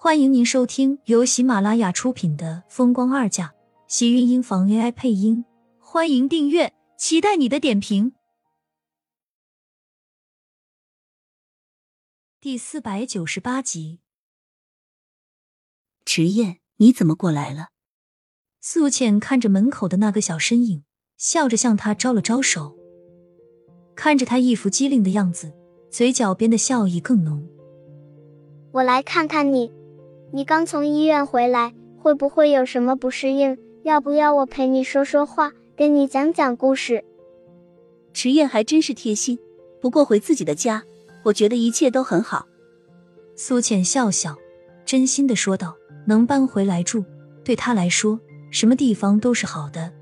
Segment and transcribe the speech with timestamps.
[0.00, 3.46] 欢迎您收听由喜马拉雅出品的《风光二嫁》，
[3.88, 5.44] 喜运音房 AI 配音。
[5.80, 8.12] 欢迎订阅，期待你的点评。
[12.40, 13.98] 第四百九十八集，
[16.04, 17.70] 迟燕，你怎么过来了？
[18.60, 20.84] 素浅看着门口的那个小身影，
[21.16, 22.78] 笑着向他招了招手。
[23.96, 25.52] 看着他一副机灵的样子，
[25.90, 27.44] 嘴角边的笑意更浓。
[28.70, 29.76] 我来看看你。
[30.30, 33.56] 你刚从医院回来，会不会有什么不适应？
[33.82, 37.02] 要不要我陪你说说话，跟你讲讲故事？
[38.12, 39.38] 迟燕还真是贴心。
[39.80, 40.82] 不过回自己的家，
[41.24, 42.46] 我觉得一切都很好。
[43.36, 44.36] 苏浅笑笑，
[44.84, 45.74] 真心的说道
[46.06, 47.04] ：“能搬回来住，
[47.42, 49.92] 对他来说，什么地方都是好的。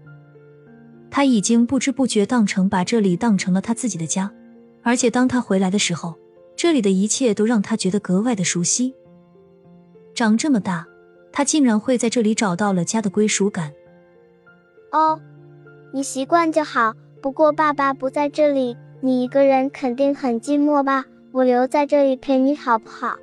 [1.09, 4.33] 他已经不知不觉当成把这里当成了他自己的家，
[4.83, 6.17] 而且当他回来的时候，
[6.57, 8.93] 这里的一切都让他觉得格外的熟悉。”
[10.17, 10.87] 长这么大，
[11.31, 13.71] 他竟然会在这里找到了家的归属感。
[14.91, 15.21] 哦，
[15.93, 16.95] 你习惯就好。
[17.21, 21.05] 不过爸爸不在这里，你一个人肯定很寂寞吧？
[21.33, 23.17] 我留在这里陪你好不好？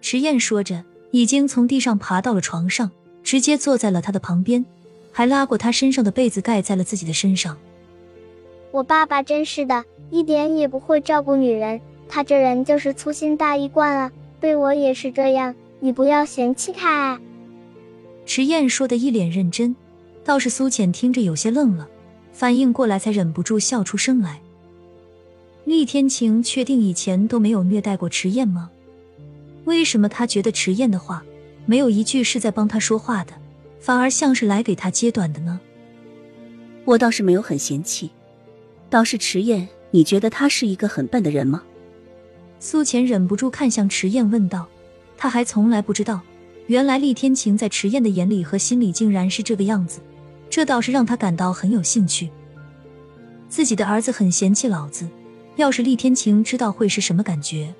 [0.00, 2.90] 迟燕说着，已经从地上爬到了床上，
[3.22, 4.64] 直接坐在了他的旁边，
[5.12, 7.56] 还拉过他身上的被子盖在了自己的身上。
[8.72, 15.54] 我爸爸真是的，一点也不会照顾女人，他这人就是粗心大意惯了，对我也是这样。
[15.86, 17.20] 你不要嫌弃他。
[18.24, 19.76] 迟燕说的一脸认真，
[20.24, 21.88] 倒是苏浅听着有些愣了，
[22.32, 24.40] 反应过来才忍不住笑出声来。
[25.64, 28.68] 厉天晴确定以前都没有虐待过迟燕吗？
[29.64, 31.24] 为什么他觉得迟燕的话
[31.66, 33.34] 没有一句是在帮他说话的，
[33.78, 35.60] 反而像是来给他揭短的呢？
[36.84, 38.10] 我倒是没有很嫌弃，
[38.90, 41.62] 倒是迟燕，你觉得他是一个很笨的人吗？
[42.58, 44.66] 苏浅忍不住看向迟燕问道。
[45.16, 46.20] 他还从来不知道，
[46.66, 50.00] 原来厉天晴在迟燕的眼里和心里竟然是这个样子，
[50.50, 52.30] 这倒是让他感到很有兴趣。
[53.48, 55.08] 自己的儿子很嫌弃老子，
[55.56, 57.72] 要是厉天晴知道会是什么感觉？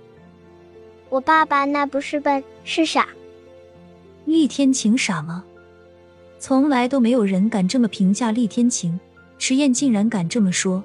[1.09, 3.09] 我爸爸那不是笨，是傻。
[4.25, 5.45] 厉天晴傻吗？
[6.39, 8.99] 从来都没有人敢这么评价厉天晴，
[9.39, 10.83] 迟燕竟然敢这么说。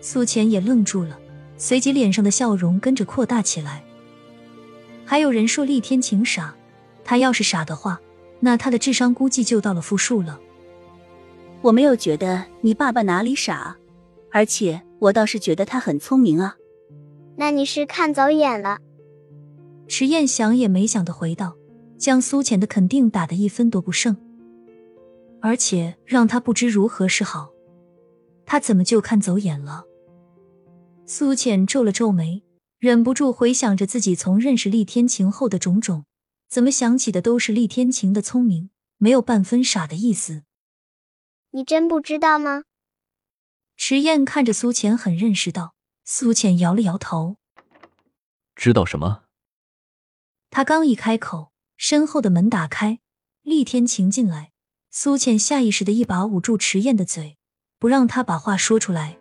[0.00, 1.18] 苏浅也愣住了，
[1.56, 3.82] 随即脸上的笑容跟着扩大起来。
[5.08, 6.54] 还有人说厉天晴傻，
[7.02, 7.98] 他要是傻的话，
[8.40, 10.38] 那他的智商估计就到了负数了。
[11.62, 13.74] 我没有觉得你爸爸哪里傻，
[14.30, 16.56] 而且我倒是觉得他很聪明啊。
[17.36, 18.80] 那你是看走眼了。
[19.86, 21.56] 池燕想也没想的回道，
[21.96, 24.14] 将苏浅的肯定打得一分都不剩，
[25.40, 27.48] 而且让他不知如何是好。
[28.44, 29.84] 他怎么就看走眼了？
[31.06, 32.42] 苏浅皱了皱眉。
[32.78, 36.04] 忍不住回想着自己从认识厉天晴后的种种，
[36.48, 40.44] 怎么想起的都是厉天晴的聪明，没有半分傻的意思。
[41.50, 42.62] 你真不知道吗？
[43.76, 45.74] 迟燕看着苏浅，很认识到。
[46.04, 47.36] 苏浅摇了摇头，
[48.54, 49.24] 知道什么？
[50.48, 53.00] 他刚一开口，身后的门打开，
[53.42, 54.52] 厉天晴进来。
[54.90, 57.36] 苏浅下意识的一把捂住迟燕的嘴，
[57.78, 59.18] 不让他把话说出来。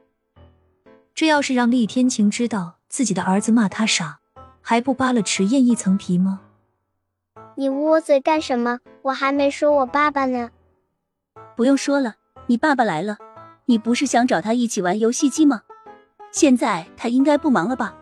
[1.14, 2.77] 这要是让厉天晴知道。
[2.90, 4.20] 自己的儿子骂他傻，
[4.62, 6.42] 还不扒了迟燕一层皮吗？
[7.56, 8.80] 你捂我嘴干什么？
[9.04, 10.52] 我还没说我爸爸呢。
[11.56, 12.16] 不用说了，
[12.48, 13.18] 你爸爸来了。
[13.66, 15.64] 你不是想找他一起玩游戏机吗？
[16.32, 17.98] 现在他应该不忙了吧？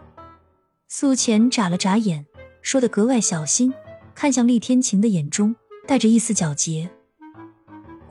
[0.88, 2.26] 苏浅眨了眨眼，
[2.62, 3.74] 说的格外小心，
[4.14, 5.56] 看向厉天晴的眼中
[5.88, 6.92] 带着一丝皎洁。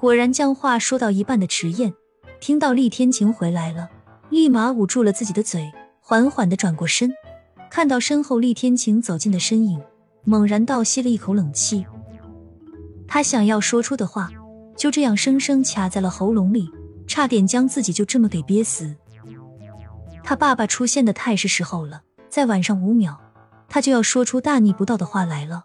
[0.00, 1.94] 果然，将话说到一半的迟燕，
[2.40, 3.88] 听到厉天晴回来了，
[4.30, 5.72] 立马捂住了自己的嘴。
[6.06, 7.14] 缓缓的转过身，
[7.70, 9.82] 看到身后厉天晴走近的身影，
[10.24, 11.86] 猛然倒吸了一口冷气。
[13.08, 14.28] 他想要说出的话，
[14.76, 16.70] 就这样生生卡在了喉咙里，
[17.06, 18.94] 差点将自己就这么给憋死。
[20.22, 23.18] 他爸爸出现的太是时候了，再晚上五秒，
[23.70, 25.64] 他就要说出大逆不道的话来了。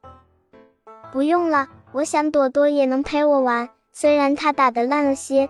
[1.11, 5.49] 不用了，我想朵朵也能陪我玩，虽然他打的烂了些，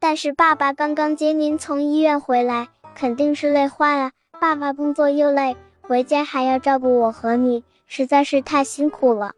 [0.00, 2.70] 但是爸爸刚刚接您从医院回来。
[2.96, 9.34] 肯定是累坏了，爸爸工作又累，回家还要照顾我和你，实在是太辛苦了。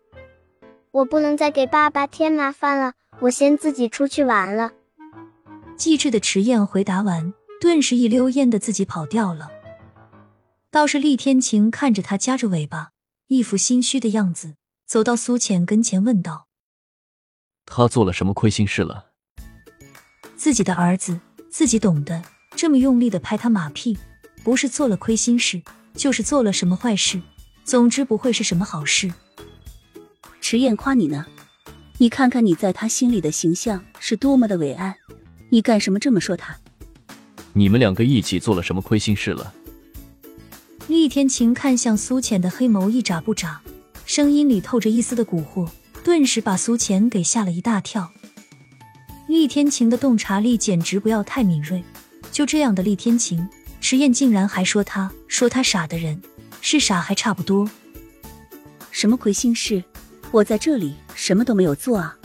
[0.93, 4.71] 我不能再给爸爸添麻烦了，我先自己出去玩了。
[5.77, 9.51] 机智的迟燕回答完，顿时一溜烟的自己跑掉了。
[10.71, 12.91] 倒是厉天晴看着他夹着尾巴，
[13.27, 14.55] 一副心虚的样子，
[14.87, 16.47] 走到苏浅跟前问道
[17.67, 19.07] ：“他做了什么亏心事了？”
[20.37, 21.21] 自己的儿子，
[21.51, 22.23] 自己懂的。
[22.59, 23.97] 这么用力的拍他马屁，
[24.43, 25.63] 不是做了亏心事，
[25.95, 27.23] 就是做了什么坏事。
[27.65, 29.13] 总之不会是什么好事。
[30.41, 31.25] 迟燕夸你呢，
[31.99, 34.97] 你看看你在他心里的形象是多么的伟岸，
[35.51, 36.57] 你干什么这么说他？
[37.53, 39.55] 你们两个一起做了什么亏心事了？
[40.89, 43.61] 厉天晴看向苏浅的黑眸一眨不眨，
[44.05, 45.71] 声音里透着一丝的蛊惑，
[46.03, 48.11] 顿时把苏浅给吓了一大跳。
[49.29, 51.85] 厉天晴的洞察力简直不要太敏锐，
[52.39, 53.49] 就这样的厉天晴，
[53.81, 56.23] 迟燕竟然还说他说他傻的人，
[56.61, 57.69] 是傻还差不多。
[58.93, 59.83] 什么亏心事？
[60.31, 62.17] 我在这里什么都没有做啊！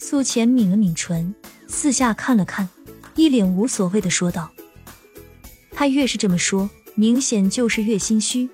[0.00, 1.32] 苏浅抿了抿唇，
[1.68, 2.68] 四下看了看，
[3.14, 4.50] 一脸无所谓的说道
[5.70, 8.50] ：“他越是这么说。”明显就是越心虚，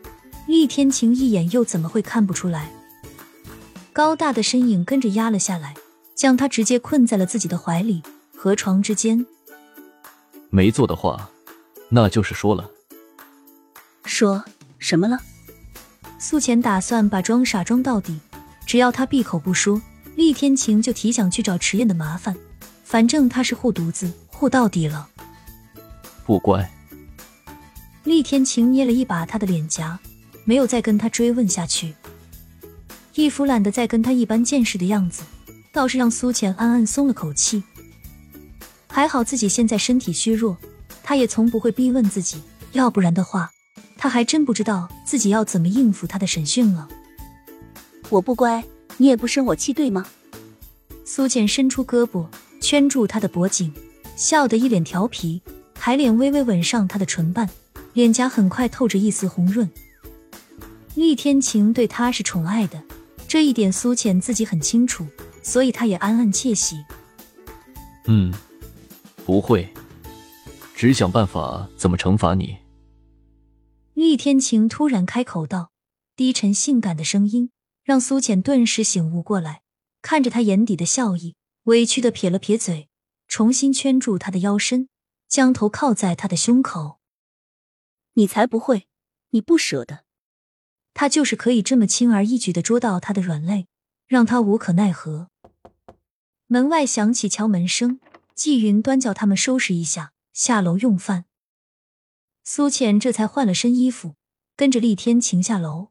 [0.47, 2.71] 厉天晴一眼又怎么会看不出来？
[3.95, 5.75] 高大的身影跟着压了下来，
[6.15, 8.03] 将他直接困在了自己的怀里
[8.37, 9.25] 和床之间。
[10.57, 11.29] 没做的话，
[11.91, 12.71] 那就是说了。
[14.07, 14.43] 说
[14.79, 15.21] 什么了？
[16.19, 18.19] 苏浅打算把装傻装到底，
[18.65, 19.79] 只要他闭口不说，
[20.15, 22.35] 厉天晴就提想去找迟燕的麻烦。
[22.85, 25.07] 反正他是护犊子，护到底了。
[26.25, 26.67] 不乖。
[28.05, 29.99] 厉天晴捏了一把他的脸颊，
[30.47, 31.95] 没有再跟他追问下去。
[33.15, 35.23] 一副懒得再跟他一般见识的样子，
[35.71, 37.63] 倒是让苏浅暗暗松了口气。
[38.89, 40.57] 还好自己现在身体虚弱，
[41.03, 42.41] 他也从不会逼问自己，
[42.73, 43.51] 要不然的话，
[43.97, 46.89] 他还真不知道自己要怎么应付他的审讯了。
[48.09, 48.65] 我不乖，
[48.97, 50.07] 你也不生我气，对吗？
[51.05, 52.27] 苏浅伸出胳膊
[52.61, 53.73] 圈住他的脖颈，
[54.17, 55.43] 笑得一脸调皮，
[55.75, 57.49] 抬脸微微吻上他的唇瓣。
[57.93, 59.71] 脸颊很快透着一丝红润。
[60.95, 62.83] 厉天晴对他是宠爱的，
[63.27, 65.07] 这一点苏浅自己很清楚，
[65.43, 66.77] 所以他也暗暗窃喜。
[68.07, 68.33] 嗯，
[69.27, 69.69] 不会，
[70.77, 72.59] 只想办法怎么惩罚你。
[73.93, 75.73] 厉天晴突然开口道，
[76.15, 77.51] 低沉性感的声音
[77.83, 79.63] 让苏浅顿时醒悟过来，
[80.01, 81.35] 看着他眼底的笑意，
[81.65, 82.89] 委屈的撇了撇嘴，
[83.27, 84.89] 重新圈住他的腰身，
[85.29, 87.01] 将头靠在他的胸口。
[88.13, 88.87] 你才不会，
[89.31, 90.05] 你不舍得。
[90.95, 93.67] 他就是可以这么轻而易举的捉到他的软肋，
[94.07, 95.31] 让他无可奈何。
[96.47, 97.99] 门外响起敲门声，
[98.37, 101.25] 季云端叫他们收拾一下，下楼用饭。
[102.45, 104.17] 苏浅这才换了身衣服，
[104.55, 105.89] 跟着厉天晴下楼。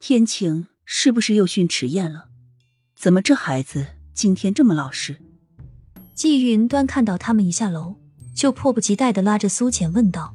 [0.00, 2.26] 天晴是不是又训迟燕了？
[2.96, 5.22] 怎么这孩子今天这么老实？
[6.12, 7.94] 季云端看到他们一下楼，
[8.34, 10.34] 就迫不及待的拉着苏浅问道。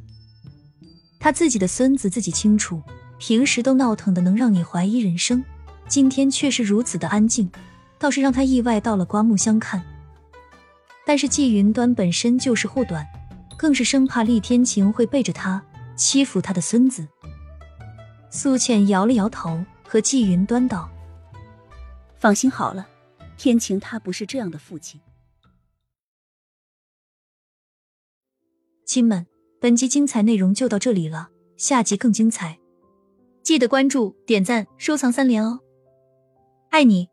[1.19, 2.81] 他自己的孙子自己清楚，
[3.19, 5.43] 平时都闹腾的能让你怀疑人生，
[5.89, 7.51] 今天却是如此的安静，
[7.99, 9.83] 倒是让他意外到了刮目相看。
[11.07, 13.07] 但是季云端本身就是护短，
[13.57, 15.63] 更是生怕厉天晴会背着他
[15.95, 17.07] 欺负他的孙子。
[18.29, 20.89] 苏倩摇了摇头，和季云端道
[22.19, 22.85] ：“放心好了，
[23.37, 24.99] 天晴他不是这样的父亲。”
[28.85, 29.25] 亲们。
[29.59, 32.59] 本集精彩内容就到这里了，下集更精彩，
[33.41, 35.61] 记得关注、点赞、收藏三连哦！
[36.69, 37.09] 爱你。